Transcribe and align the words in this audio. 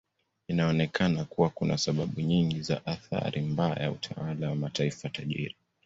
Inaonekana 0.47 1.25
kuwa 1.25 1.49
kuna 1.49 1.77
sababu 1.77 2.21
nyingi 2.21 2.61
za 2.61 2.85
athari 2.85 3.41
mbaya 3.41 3.83
ya 3.83 3.91
utawala 3.91 4.49
wa 4.49 4.55
mataifa 4.55 5.09
tajiri. 5.09 5.55